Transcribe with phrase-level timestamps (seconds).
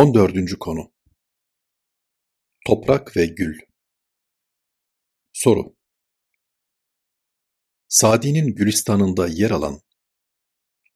[0.00, 0.58] 14.
[0.60, 0.92] konu
[2.66, 3.58] Toprak ve Gül
[5.32, 5.76] Soru
[7.88, 9.80] Sadi'nin Gülistan'ında yer alan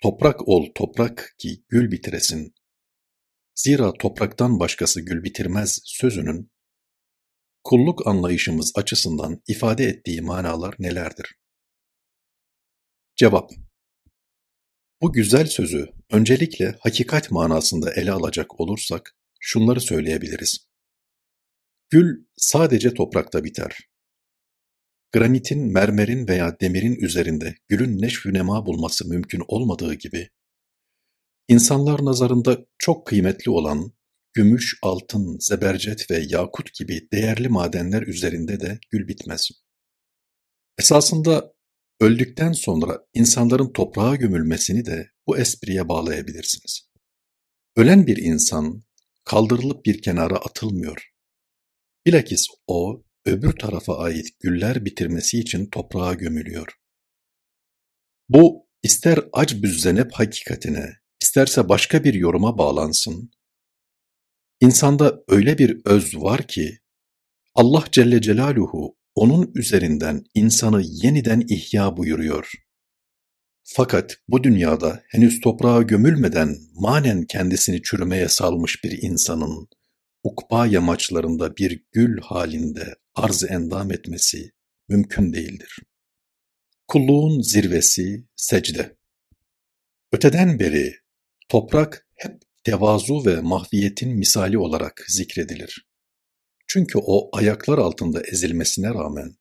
[0.02, 2.54] Toprak ol toprak ki gül bitiresin,
[3.54, 6.52] zira topraktan başkası gül bitirmez sözünün,
[7.64, 11.38] kulluk anlayışımız açısından ifade ettiği manalar nelerdir?
[13.16, 13.50] Cevap
[15.04, 20.68] Bu güzel sözü öncelikle hakikat manasında ele alacak olursak şunları söyleyebiliriz.
[21.90, 23.78] Gül sadece toprakta biter.
[25.12, 30.30] Granitin, mermerin veya demirin üzerinde gülün neşvü nema bulması mümkün olmadığı gibi,
[31.48, 33.92] insanlar nazarında çok kıymetli olan
[34.32, 39.50] gümüş, altın, zebercet ve yakut gibi değerli madenler üzerinde de gül bitmez.
[40.78, 41.53] Esasında
[42.00, 46.88] öldükten sonra insanların toprağa gömülmesini de bu espriye bağlayabilirsiniz.
[47.76, 48.82] Ölen bir insan
[49.24, 51.10] kaldırılıp bir kenara atılmıyor.
[52.06, 56.78] Bilakis o öbür tarafa ait güller bitirmesi için toprağa gömülüyor.
[58.28, 63.30] Bu ister ac büzzenep hakikatine, isterse başka bir yoruma bağlansın.
[64.60, 66.78] İnsanda öyle bir öz var ki,
[67.54, 72.52] Allah Celle Celaluhu onun üzerinden insanı yeniden ihya buyuruyor.
[73.62, 79.68] Fakat bu dünyada henüz toprağa gömülmeden manen kendisini çürümeye salmış bir insanın,
[80.22, 84.52] ukba yamaçlarında bir gül halinde arz endam etmesi
[84.88, 85.78] mümkün değildir.
[86.88, 88.96] Kulluğun zirvesi secde.
[90.12, 90.94] Öteden beri
[91.48, 95.86] toprak hep tevazu ve mahviyetin misali olarak zikredilir.
[96.74, 99.36] Çünkü o ayaklar altında ezilmesine rağmen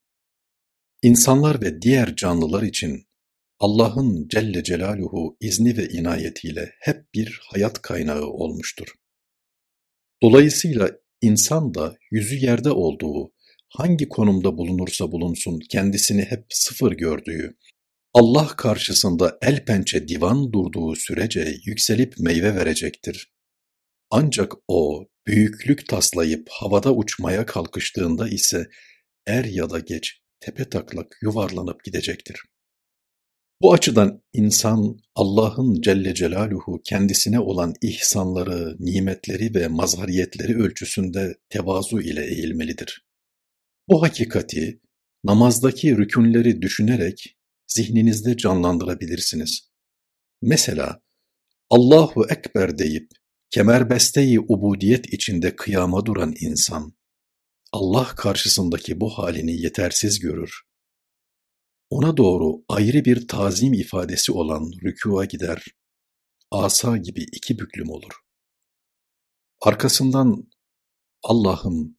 [1.02, 3.08] insanlar ve diğer canlılar için
[3.60, 8.88] Allah'ın Celle Celaluhu izni ve inayetiyle hep bir hayat kaynağı olmuştur.
[10.22, 13.32] Dolayısıyla insan da yüzü yerde olduğu,
[13.70, 17.58] hangi konumda bulunursa bulunsun kendisini hep sıfır gördüğü,
[18.14, 23.34] Allah karşısında el pençe divan durduğu sürece yükselip meyve verecektir.
[24.10, 28.68] Ancak o büyüklük taslayıp havada uçmaya kalkıştığında ise
[29.26, 32.44] er ya da geç tepe taklak yuvarlanıp gidecektir.
[33.62, 42.26] Bu açıdan insan Allah'ın Celle Celaluhu kendisine olan ihsanları, nimetleri ve mazhariyetleri ölçüsünde tevazu ile
[42.26, 43.06] eğilmelidir.
[43.90, 44.82] Bu hakikati
[45.24, 49.70] namazdaki rükünleri düşünerek zihninizde canlandırabilirsiniz.
[50.42, 51.02] Mesela
[51.70, 53.08] Allahu Ekber deyip
[53.54, 56.94] kemerbeste-i ubudiyet içinde kıyama duran insan,
[57.72, 60.64] Allah karşısındaki bu halini yetersiz görür
[61.94, 65.66] ona doğru ayrı bir tazim ifadesi olan rükûa gider,
[66.52, 68.14] asa gibi iki büklüm olur.
[69.62, 70.52] Arkasından
[71.24, 71.98] Allah'ım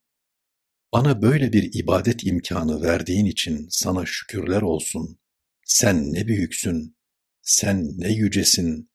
[0.93, 5.19] bana böyle bir ibadet imkanı verdiğin için sana şükürler olsun.
[5.67, 6.97] Sen ne büyüksün,
[7.43, 8.91] sen ne yücesin.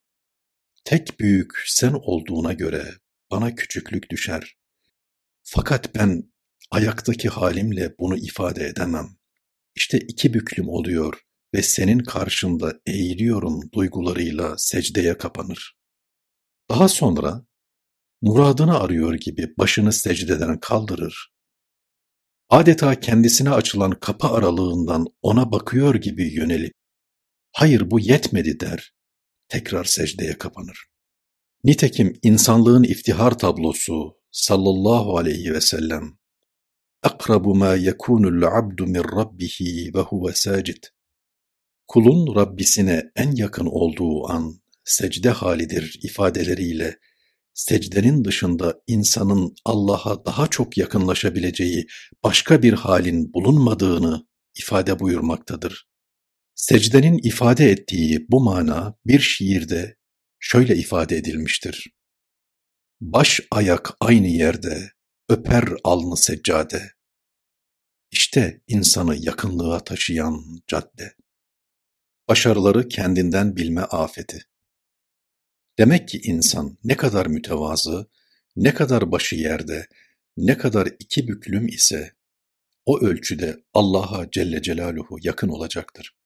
[0.85, 2.93] Tek büyük sen olduğuna göre
[3.31, 4.55] bana küçüklük düşer.
[5.43, 6.33] Fakat ben
[6.71, 9.07] ayaktaki halimle bunu ifade edemem.
[9.75, 11.21] İşte iki büklüm oluyor
[11.53, 15.77] ve senin karşında eğiliyorum duygularıyla secdeye kapanır.
[16.69, 17.45] Daha sonra
[18.21, 21.31] muradını arıyor gibi başını secdeden kaldırır.
[22.49, 26.73] Adeta kendisine açılan kapı aralığından ona bakıyor gibi yönelip,
[27.51, 28.93] hayır bu yetmedi der,
[29.49, 30.85] tekrar secdeye kapanır.
[31.63, 36.17] Nitekim insanlığın iftihar tablosu sallallahu aleyhi ve sellem
[37.03, 39.61] akrabu ma yekunul abdu min rabbih
[39.95, 40.33] ve huve.
[41.87, 46.99] Kulun Rabbisine en yakın olduğu an secde halidir ifadeleriyle
[47.53, 51.87] secdenin dışında insanın Allah'a daha çok yakınlaşabileceği
[52.23, 54.27] başka bir halin bulunmadığını
[54.59, 55.88] ifade buyurmaktadır.
[56.59, 59.97] Secdenin ifade ettiği bu mana bir şiirde
[60.39, 61.91] şöyle ifade edilmiştir.
[63.01, 64.91] Baş ayak aynı yerde,
[65.29, 66.91] öper alnı seccade.
[68.11, 71.15] İşte insanı yakınlığa taşıyan cadde.
[72.27, 74.45] Başarıları kendinden bilme afeti.
[75.77, 78.09] Demek ki insan ne kadar mütevazı,
[78.55, 79.87] ne kadar başı yerde,
[80.37, 82.13] ne kadar iki büklüm ise
[82.85, 86.18] o ölçüde Allah'a Celle Celaluhu yakın olacaktır.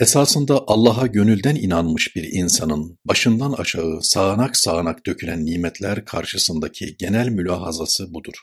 [0.00, 8.14] Esasında Allah'a gönülden inanmış bir insanın başından aşağı sağanak sağanak dökülen nimetler karşısındaki genel mülahazası
[8.14, 8.34] budur.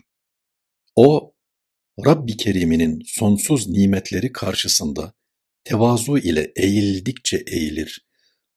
[0.95, 1.33] O,
[2.05, 5.13] Rabbi Kerim'inin sonsuz nimetleri karşısında
[5.63, 8.07] tevazu ile eğildikçe eğilir,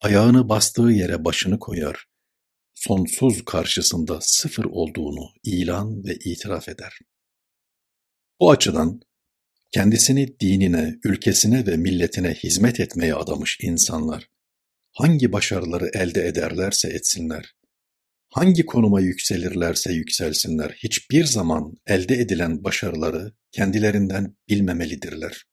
[0.00, 2.06] ayağını bastığı yere başını koyar,
[2.74, 6.98] sonsuz karşısında sıfır olduğunu ilan ve itiraf eder.
[8.40, 9.00] Bu açıdan
[9.72, 14.28] kendisini dinine, ülkesine ve milletine hizmet etmeye adamış insanlar,
[14.92, 17.54] hangi başarıları elde ederlerse etsinler,
[18.28, 25.44] hangi konuma yükselirlerse yükselsinler, hiçbir zaman elde edilen başarıları kendilerinden bilmemelidirler.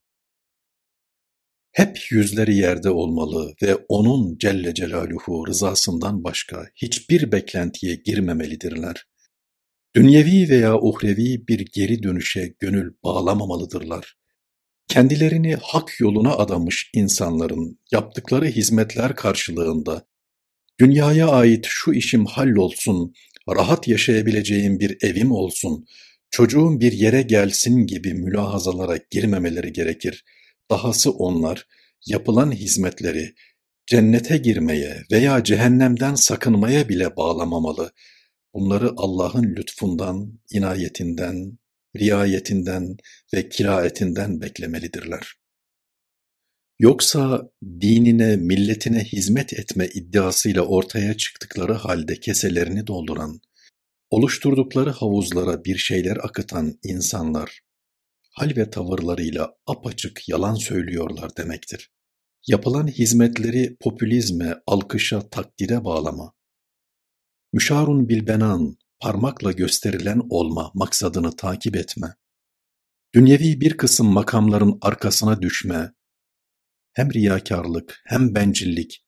[1.72, 9.06] Hep yüzleri yerde olmalı ve O'nun Celle Celaluhu rızasından başka hiçbir beklentiye girmemelidirler.
[9.98, 14.18] Dünyevi veya uhrevi bir geri dönüşe gönül bağlamamalıdırlar.
[14.88, 20.08] Kendilerini hak yoluna adamış insanların yaptıkları hizmetler karşılığında
[20.80, 23.14] dünyaya ait şu işim hallolsun,
[23.50, 25.86] rahat yaşayabileceğim bir evim olsun,
[26.32, 30.26] çocuğum bir yere gelsin gibi mülahazalara girmemeleri gerekir.
[30.72, 31.68] Dahası onlar
[32.08, 33.34] yapılan hizmetleri
[33.88, 37.92] cennete girmeye veya cehennemden sakınmaya bile bağlamamalı.
[38.58, 41.58] Bunları Allah'ın lütfundan, inayetinden,
[41.96, 42.98] riayetinden
[43.34, 45.34] ve kiraetinden beklemelidirler.
[46.80, 53.40] Yoksa dinine, milletine hizmet etme iddiasıyla ortaya çıktıkları halde keselerini dolduran,
[54.10, 57.62] oluşturdukları havuzlara bir şeyler akıtan insanlar,
[58.32, 61.92] hal ve tavırlarıyla apaçık yalan söylüyorlar demektir.
[62.48, 66.37] Yapılan hizmetleri popülizme, alkışa, takdire bağlama,
[67.58, 72.08] müşarun bilbenan, parmakla gösterilen olma maksadını takip etme,
[73.16, 75.94] dünyevi bir kısım makamların arkasına düşme,
[76.94, 79.06] hem riyakarlık, hem bencillik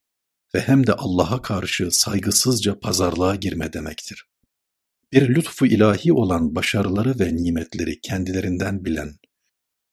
[0.55, 4.25] ve hem de Allah'a karşı saygısızca pazarlığa girme demektir.
[5.13, 9.13] Bir lütfu ilahi olan başarıları ve nimetleri kendilerinden bilen,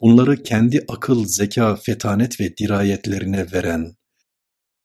[0.01, 3.97] bunları kendi akıl, zeka, fetanet ve dirayetlerine veren,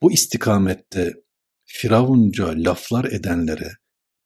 [0.01, 1.13] bu istikamette
[1.73, 3.71] firavunca laflar edenlere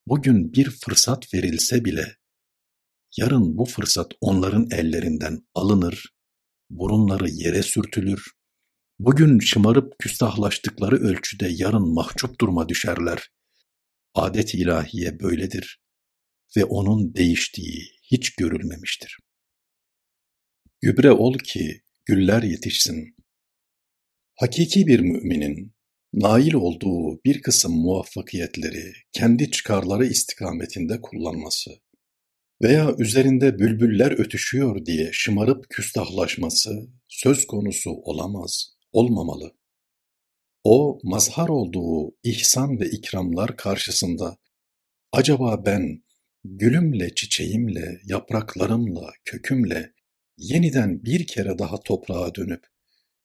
[0.06, 2.16] bugün bir fırsat verilse bile,
[3.16, 6.14] yarın bu fırsat onların ellerinden alınır,
[6.70, 8.32] burunları yere sürtülür,
[8.98, 13.30] bugün şımarıp küstahlaştıkları ölçüde yarın mahcup duruma düşerler.
[14.14, 15.80] Adet ilahiye böyledir
[16.56, 19.18] ve onun değiştiği hiç görülmemiştir.
[20.80, 23.16] Gübre ol ki güller yetişsin.
[24.34, 25.75] Hakiki bir müminin
[26.16, 31.70] nail olduğu bir kısım muvaffakiyetleri kendi çıkarları istikametinde kullanması
[32.62, 39.56] veya üzerinde bülbüller ötüşüyor diye şımarıp küstahlaşması söz konusu olamaz, olmamalı.
[40.64, 44.36] O mazhar olduğu ihsan ve ikramlar karşısında
[45.12, 46.02] acaba ben
[46.44, 49.92] gülümle, çiçeğimle, yapraklarımla, kökümle
[50.38, 52.66] yeniden bir kere daha toprağa dönüp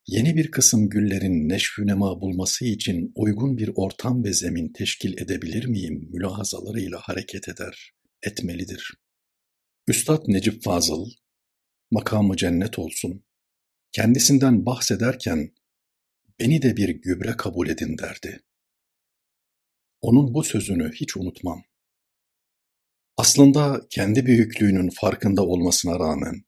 [0.06, 6.08] yeni bir kısım güllerin neşvünema bulması için uygun bir ortam ve zemin teşkil edebilir miyim
[6.12, 8.94] mülahazalarıyla hareket eder, etmelidir.
[9.88, 11.10] Üstad Necip Fazıl,
[11.90, 13.24] makamı cennet olsun,
[13.92, 15.52] kendisinden bahsederken
[16.40, 18.42] beni de bir gübre kabul edin derdi.
[20.00, 21.62] Onun bu sözünü hiç unutmam.
[23.16, 26.44] Aslında kendi büyüklüğünün farkında olmasına rağmen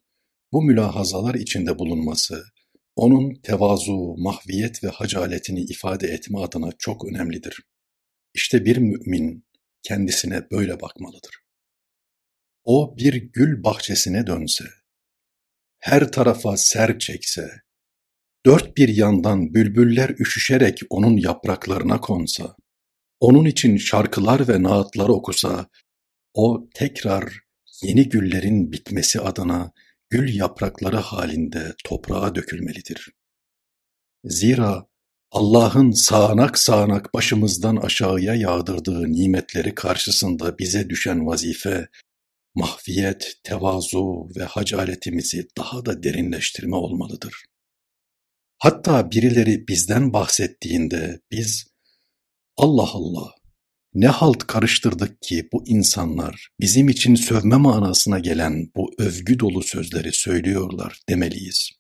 [0.53, 2.45] bu mülahazalar içinde bulunması,
[2.97, 7.61] onun tevazu, mahviyet ve hacaletini ifade etme adına çok önemlidir.
[8.35, 9.47] İşte bir mümin
[9.83, 11.45] kendisine böyle bakmalıdır.
[12.65, 14.65] O bir gül bahçesine dönse,
[15.79, 17.51] her tarafa ser çekse,
[18.47, 22.57] dört bir yandan bülbüller üşüşerek onun yapraklarına konsa,
[23.21, 25.69] onun için şarkılar ve naatlar okusa,
[26.35, 27.41] o tekrar
[27.83, 29.73] yeni güllerin bitmesi adına
[30.11, 33.13] gül yaprakları halinde toprağa dökülmelidir.
[34.25, 34.87] Zira
[35.31, 41.89] Allah'ın sağanak sağanak başımızdan aşağıya yağdırdığı nimetleri karşısında bize düşen vazife,
[42.55, 47.45] mahfiyet, tevazu ve hacaletimizi daha da derinleştirme olmalıdır.
[48.59, 51.67] Hatta birileri bizden bahsettiğinde biz,
[52.57, 53.35] Allah Allah,
[53.95, 60.13] ne halt karıştırdık ki bu insanlar bizim için sövme manasına gelen bu övgü dolu sözleri
[60.13, 61.71] söylüyorlar demeliyiz.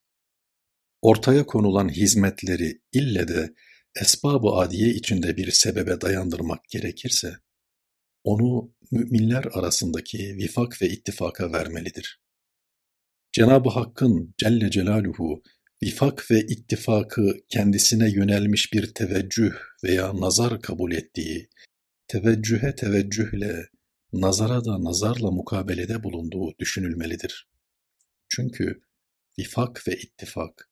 [1.03, 3.55] Ortaya konulan hizmetleri ille de
[4.01, 7.37] esbab-ı adiye içinde bir sebebe dayandırmak gerekirse,
[8.25, 12.21] onu müminler arasındaki vifak ve ittifaka vermelidir.
[13.33, 15.43] Cenab-ı Hakk'ın Celle Celaluhu
[15.83, 19.55] vifak ve ittifakı kendisine yönelmiş bir teveccüh
[19.85, 21.49] veya nazar kabul ettiği
[22.08, 23.70] teveccühe teveccühle,
[24.14, 27.50] nazara da nazarla mukabelede bulunduğu düşünülmelidir.
[28.30, 28.82] Çünkü
[29.40, 30.70] vifak ve ittifak,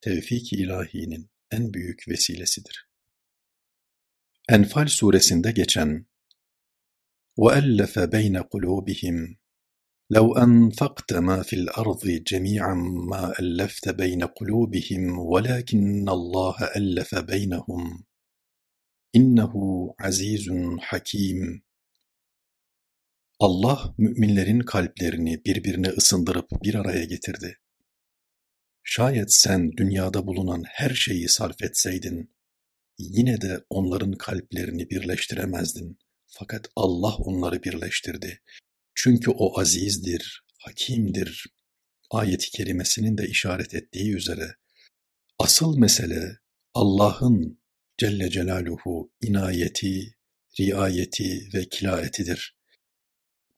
[0.00, 2.88] tevfik-i ilahinin en büyük vesilesidir.
[4.48, 6.06] Enfal suresinde geçen
[7.38, 9.36] وألف بين قلوبهم
[10.10, 12.74] لو أنفقت ما في الأرض جميعا
[13.10, 18.04] ما ألفت بين قلوبهم ولكن الله ألف بينهم
[19.13, 21.63] İnnehu azizun hakim.
[23.39, 27.57] Allah müminlerin kalplerini birbirine ısındırıp bir araya getirdi.
[28.83, 32.35] Şayet sen dünyada bulunan her şeyi sarf etseydin,
[32.97, 35.99] yine de onların kalplerini birleştiremezdin.
[36.27, 38.41] Fakat Allah onları birleştirdi.
[38.95, 41.45] Çünkü o azizdir, hakimdir.
[42.11, 44.55] Ayet-i kerimesinin de işaret ettiği üzere
[45.39, 46.37] asıl mesele
[46.73, 47.62] Allah'ın
[48.03, 50.15] Celle Celaluhu inayeti,
[50.59, 52.55] riayeti ve kilayetidir.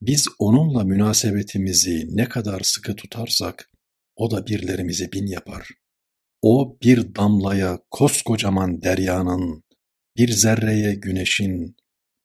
[0.01, 3.71] Biz onunla münasebetimizi ne kadar sıkı tutarsak,
[4.15, 5.69] o da birlerimizi bin yapar.
[6.41, 9.63] O bir damlaya koskocaman deryanın,
[10.17, 11.75] bir zerreye güneşin,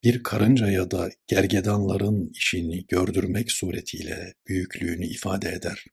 [0.04, 5.84] bir karıncaya da gergedanların işini gördürmek suretiyle büyüklüğünü ifade eder.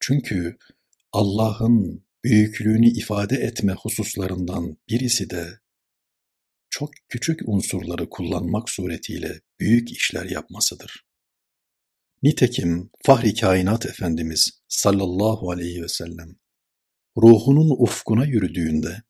[0.00, 0.56] Çünkü
[1.12, 5.60] Allah'ın büyüklüğünü ifade etme hususlarından birisi de
[6.70, 11.04] çok küçük unsurları kullanmak suretiyle büyük işler yapmasıdır.
[12.22, 16.36] Nitekim Fahri Kainat Efendimiz sallallahu aleyhi ve sellem
[17.16, 19.02] ruhunun ufkuna yürüdüğünde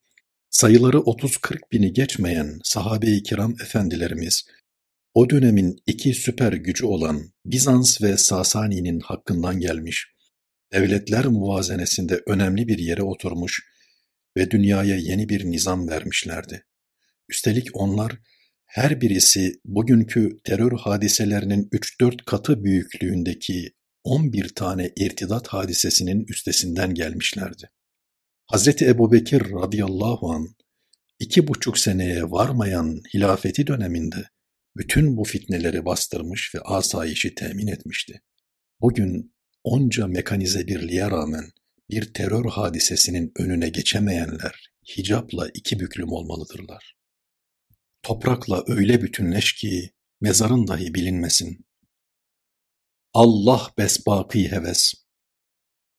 [0.50, 4.47] sayıları 30-40 bini geçmeyen sahabe-i kiram efendilerimiz
[5.15, 10.07] o dönemin iki süper gücü olan Bizans ve Sasani'nin hakkından gelmiş,
[10.72, 13.62] devletler muvazenesinde önemli bir yere oturmuş
[14.37, 16.64] ve dünyaya yeni bir nizam vermişlerdi.
[17.28, 18.18] Üstelik onlar
[18.66, 23.72] her birisi bugünkü terör hadiselerinin 3-4 katı büyüklüğündeki
[24.04, 27.70] 11 tane irtidat hadisesinin üstesinden gelmişlerdi.
[28.46, 30.48] Hazreti Ebubekir radıyallahu an
[31.18, 34.28] iki buçuk seneye varmayan hilafeti döneminde
[34.76, 38.22] bütün bu fitneleri bastırmış ve asayişi temin etmişti.
[38.80, 39.34] Bugün
[39.68, 41.52] onca mekanize birliğe rağmen
[41.90, 46.96] bir terör hadisesinin önüne geçemeyenler hicapla iki büklüm olmalıdırlar.
[48.02, 51.66] Toprakla öyle bütünleş ki mezarın dahi bilinmesin.
[53.14, 54.94] Allah besbaki heves.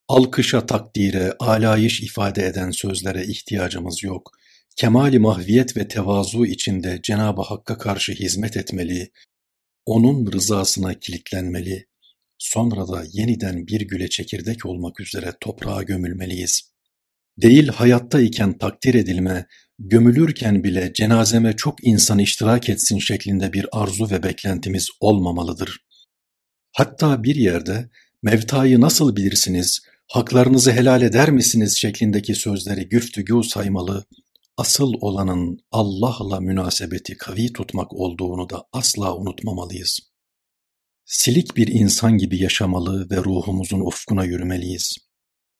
[0.08, 4.30] Alkışa, takdire, alayış ifade eden sözlere ihtiyacımız yok.
[4.76, 9.10] Kemali mahviyet ve tevazu içinde Cenab-ı Hakk'a karşı hizmet etmeli,
[9.86, 11.89] onun rızasına kilitlenmeli,
[12.40, 16.62] sonra da yeniden bir güle çekirdek olmak üzere toprağa gömülmeliyiz.
[17.42, 19.46] Değil hayatta iken takdir edilme,
[19.78, 25.78] gömülürken bile cenazeme çok insan iştirak etsin şeklinde bir arzu ve beklentimiz olmamalıdır.
[26.72, 27.90] Hatta bir yerde
[28.22, 34.04] mevtayı nasıl bilirsiniz, haklarınızı helal eder misiniz şeklindeki sözleri güftügû saymalı,
[34.56, 40.09] asıl olanın Allah'la münasebeti kavi tutmak olduğunu da asla unutmamalıyız.
[41.10, 44.96] Silik bir insan gibi yaşamalı ve ruhumuzun ufkuna yürümeliyiz.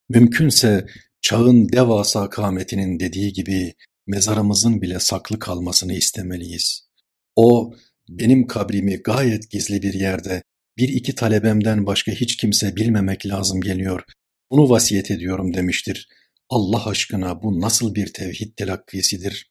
[0.08, 0.86] Mümkünse
[1.20, 3.74] çağın devasa kâmetinin dediği gibi
[4.06, 6.88] mezarımızın bile saklı kalmasını istemeliyiz.
[7.36, 7.74] O,
[8.08, 10.42] benim kabrimi gayet gizli bir yerde,
[10.76, 14.04] bir iki talebemden başka hiç kimse bilmemek lazım geliyor,
[14.50, 16.08] bunu vasiyet ediyorum demiştir.
[16.48, 19.50] Allah aşkına bu nasıl bir tevhid telakkisidir?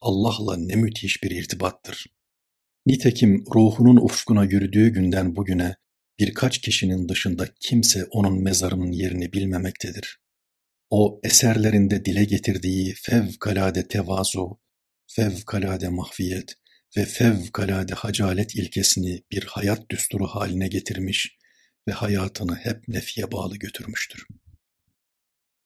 [0.00, 2.15] Allah'la ne müthiş bir irtibattır.
[2.86, 5.76] Nitekim ruhunun ufkuna yürüdüğü günden bugüne
[6.18, 10.20] birkaç kişinin dışında kimse onun mezarının yerini bilmemektedir.
[10.90, 14.60] O eserlerinde dile getirdiği fevkalade tevazu,
[15.06, 16.54] fevkalade mahfiyet
[16.96, 21.36] ve fevkalade hacalet ilkesini bir hayat düsturu haline getirmiş
[21.88, 24.26] ve hayatını hep nefiye bağlı götürmüştür.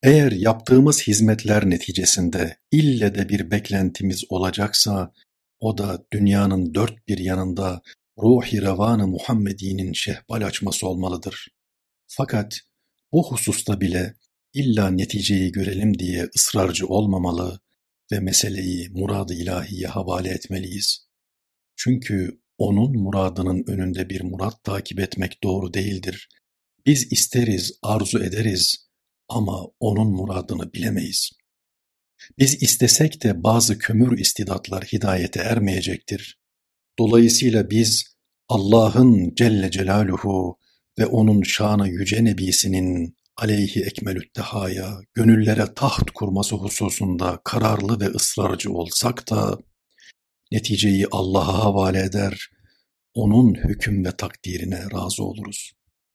[0.03, 5.12] Eğer yaptığımız hizmetler neticesinde ille de bir beklentimiz olacaksa,
[5.61, 7.83] o da dünyanın dört bir yanında
[8.19, 11.49] ruhi revanı Muhammedi'nin şehbal açması olmalıdır.
[12.07, 12.61] Fakat
[13.12, 14.14] bu hususta bile
[14.55, 17.61] illa neticeyi görelim diye ısrarcı olmamalı
[18.12, 21.07] ve meseleyi murad-ı ilahiye havale etmeliyiz.
[21.76, 26.29] Çünkü onun muradının önünde bir murat takip etmek doğru değildir.
[26.87, 28.88] Biz isteriz, arzu ederiz
[29.29, 31.31] ama onun muradını bilemeyiz.
[32.39, 36.39] Biz istesek de bazı kömür istidatlar hidayete ermeyecektir.
[36.99, 38.05] Dolayısıyla biz
[38.49, 40.59] Allah'ın Celle Celaluhu
[40.99, 49.31] ve onun şanı yüce nebisinin aleyhi ekmelüttehaya, gönüllere taht kurması hususunda kararlı ve ısrarcı olsak
[49.31, 49.59] da,
[50.53, 52.50] neticeyi Allah'a havale eder,
[53.15, 55.73] onun hüküm ve takdirine razı oluruz.